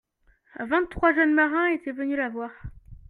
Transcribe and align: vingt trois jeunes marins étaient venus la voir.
vingt 0.71 0.87
trois 0.89 1.13
jeunes 1.13 1.31
marins 1.35 1.67
étaient 1.67 1.91
venus 1.91 2.17
la 2.17 2.29
voir. 2.29 2.49